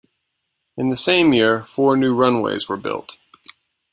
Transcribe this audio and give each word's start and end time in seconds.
In 0.77 0.89
the 0.89 0.95
same 0.95 1.31
year, 1.31 1.63
four 1.63 1.95
new 1.95 2.15
runways 2.15 2.67
were 2.67 2.75
built. 2.75 3.17